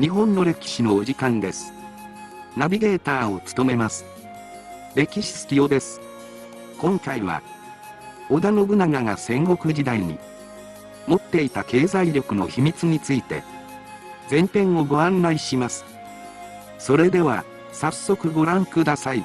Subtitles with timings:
[0.00, 1.72] 日本の歴史のお時間です。
[2.56, 4.04] ナビゲーターを務めます。
[4.96, 6.00] 歴史好きよです。
[6.78, 7.42] 今回は、
[8.28, 10.18] 織田信長が戦国時代に
[11.06, 13.44] 持っていた経済力の秘密について、
[14.28, 15.84] 前編をご案内します。
[16.78, 19.24] それでは、早速ご覧ください。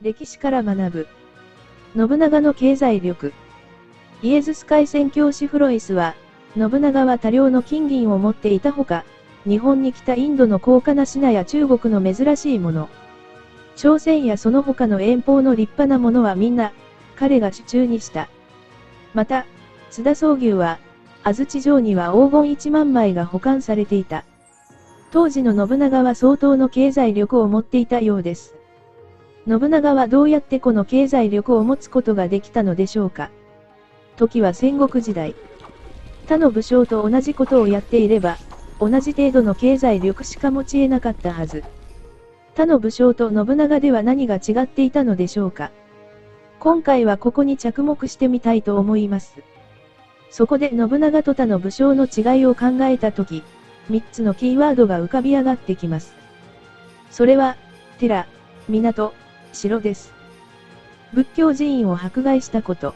[0.00, 1.08] 歴史から学ぶ。
[1.96, 3.32] 信長の経済力。
[4.22, 6.14] イエズス海戦教師フロイスは、
[6.56, 9.04] 信長は多量の金銀を持っていたほか、
[9.48, 12.90] 日本に来たインドの高価な品や中国の珍しいもの、
[13.76, 16.72] 朝鮮やその他の遠方の立派なものはみんな、
[17.16, 18.28] 彼が手中にした。
[19.14, 19.46] また、
[19.90, 20.78] 津田宗牛は、
[21.24, 24.24] 安土城には黄金1万枚が保管されていた。
[25.10, 28.54] 当時の信長は相当の経済力を持っていたようです。
[29.46, 33.30] 信長はどうやってこの経済力を持つことができたのでしょうか。
[34.16, 35.34] 時は戦国時代。
[36.26, 38.36] 他の武将と同じことをやっていれば、
[38.80, 41.64] 同じ程度の経済力しか持ち得なかったはず。
[42.54, 45.70] 他の武将と信長では何が違っていたのでしょうか。
[46.60, 49.36] 今回はここに着目してみたいと思います。
[50.30, 53.42] そこで信長と他の武将の違いを考えたとき、
[53.90, 56.14] 3つのキーワードが浮かび上がってきます。
[57.10, 57.56] それは、
[57.98, 58.26] 寺、
[58.68, 59.14] 港、
[59.52, 60.12] 城です。
[61.12, 62.94] 仏教寺院を迫害したこと。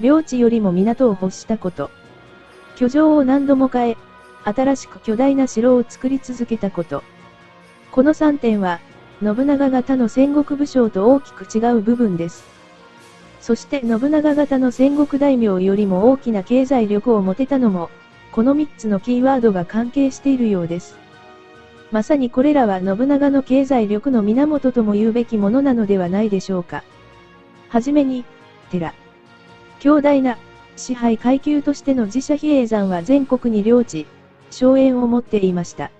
[0.00, 1.90] 領地よりも港を欲したこと。
[2.76, 3.96] 居城を何度も変え、
[4.44, 7.02] 新しく巨大な城を作り続けたこと。
[7.90, 8.80] この3点は、
[9.22, 12.44] 信長型の戦国武将と大きく違う部分です。
[13.40, 17.90] そして信長型の戦国大名よりも大きな経済力を持てたのも、
[18.30, 20.96] この3つのキーワードが関係しているようです。
[21.90, 26.84] まさにこれらは信長の経済力の源とも言うべきものなのではないでしょうか。
[27.68, 28.24] はじめに、
[28.70, 28.94] 寺。
[29.80, 30.36] 強大な、
[30.76, 34.06] 支配階級としての自社比叡山は全国に領地、
[34.50, 35.90] 荘園を持っていました。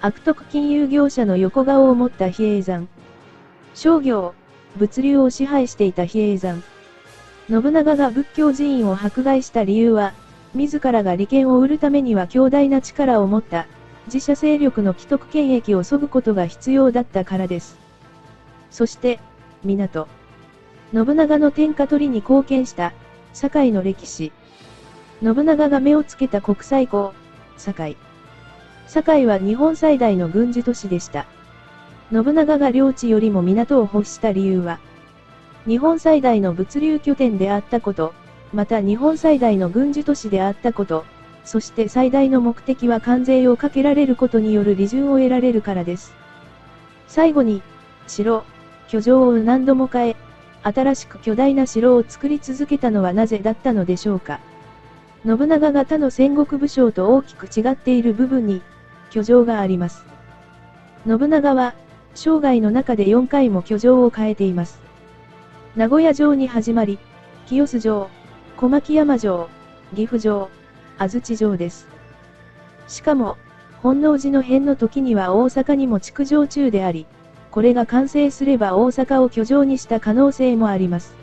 [0.00, 2.88] 悪徳金融業者の横顔を持った比叡山。
[3.74, 4.34] 商業、
[4.76, 6.62] 物流を支配していた比叡山。
[7.48, 10.14] 信長が仏教寺院を迫害した理由は、
[10.54, 13.66] 自らが利権を売るためには強大な力を持った、
[14.06, 17.78] 自社勢力の既得権益を削ぐことが必要だったからです。
[18.70, 19.20] そして、
[19.64, 20.08] 港。
[20.92, 22.92] 信長の天下取りに貢献した、
[23.32, 24.32] 堺の歴史。
[25.22, 27.12] 信長が目をつけた国際港、
[27.56, 27.96] 堺。
[28.86, 31.26] 堺は日本最大の軍事都市でした。
[32.12, 34.80] 信長が領地よりも港を欲した理由は、
[35.66, 38.14] 日本最大の物流拠点であったこと、
[38.52, 41.04] また日本最大の軍事都市であったこと、
[41.44, 46.12] そして最大の目的は関税をかけられることによる利潤を得られるからです。
[47.06, 47.62] 最後に、
[48.06, 48.44] 城、
[48.88, 50.16] 居城を何度も変え、
[50.62, 54.40] 新しく巨大な城を作り続けたのはなぜだったのでしょうか。
[55.26, 58.62] 信長が他の戦国武将と大きく違っている部分に、
[59.10, 60.06] 居城があります。
[61.06, 61.74] 信長は、
[62.14, 64.80] 生涯の中で4回も居城を変えています。
[65.76, 66.98] 名古屋城に始まり、
[67.46, 68.08] 清洲城、
[68.56, 69.48] 小牧山城、
[69.94, 70.48] 岐阜城、
[70.98, 71.86] 安土城です。
[72.88, 73.36] しかも、
[73.82, 77.06] 本能寺の変の時には大阪にも築城中であり、
[77.50, 81.14] これが完成すれば大阪を居城にした可能性もあります。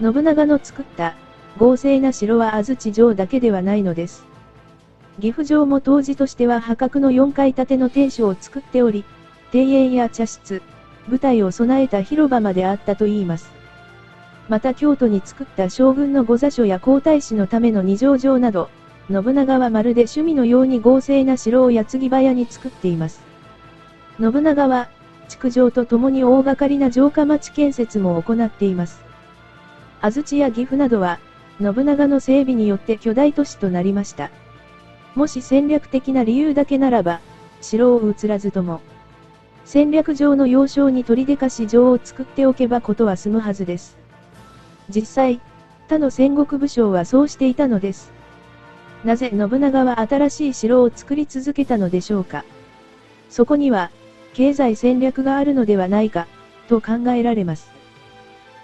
[0.00, 1.14] 信長の作った
[1.58, 4.24] 合成な城は安土城だけではないのです。
[5.20, 9.04] 岐阜城も当時としては破格の4階建ての天守を作っており、
[9.52, 10.62] 庭園や茶室、
[11.08, 13.50] 舞台を備えた広場まであったといいます。
[14.48, 18.68] また京都に作った将軍の御座所や皇太子のための二条城など、
[19.10, 23.22] 信長はまるで趣味のように合成な城を矢継ぎ早に作っています。
[24.18, 24.88] 信長は、
[25.28, 29.00] 築城とともに大掛かりな城下町建設も行っています。
[30.00, 31.20] 安土や岐阜などは、
[31.60, 34.30] 信長の整備によって巨大都市となりました。
[35.14, 37.20] もし戦略的な理由だけならば、
[37.60, 38.80] 城を移らずとも、
[39.64, 43.98] 戦略上の要衝に取り出かし城を作っておけばことは済むはずです。
[44.88, 45.40] 実際、
[45.88, 48.12] 他の戦国武将はそうしていたのです。
[49.04, 52.44] なぜ信長は新しい城を作り続けたのでしょうか。
[53.28, 53.90] そこには、
[54.32, 56.26] 経済戦略があるのではないか、
[56.68, 57.70] と考えられます。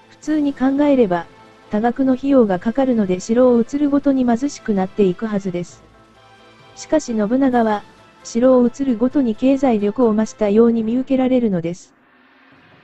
[0.09, 1.27] 普通に考えれば、
[1.71, 5.83] 多額の費用がかかるので城を移るごとに貧しくなっていくはずです。
[6.77, 7.83] しかし信長は、
[8.23, 11.95] 城を移るごとに経済力を増したように見受けられるのです。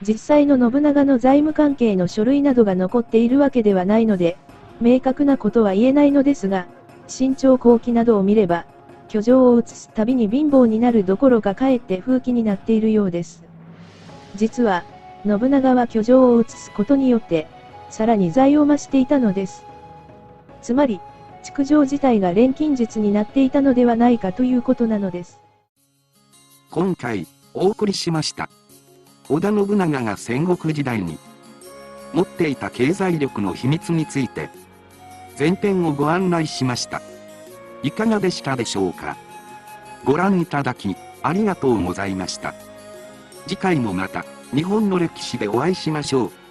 [0.01, 4.37] 実際の信長の財務関係の書類などが残っているわけではないので、
[4.81, 6.67] 明確なことは言えないのですが、
[7.07, 8.65] 新潮後期などを見れば、
[9.07, 13.43] 居城を移すたびに貧乏になるどころかかえって風紀になっているようです。
[14.35, 14.83] 実は、
[15.25, 17.47] 信長は居城を移すことによって、
[17.93, 19.63] さらに財を増していたのです。
[20.63, 20.99] つまり、
[21.43, 25.39] 築城自体が錬金術になっていたのではないかということなのです。
[26.71, 28.49] 今回、お送りしました。
[29.29, 31.19] 織田信長が戦国時代に
[32.13, 34.49] 持っていた経済力の秘密について
[35.37, 36.99] 前編をご案内しました。
[37.83, 39.17] いかがでしたでしょうか
[40.03, 42.55] ご覧いただき、ありがとうございました。
[43.45, 46.42] 次回もまた、日本の歴史でお会いしましょう。